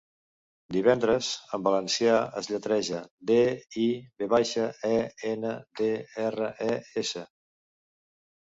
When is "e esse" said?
6.73-7.25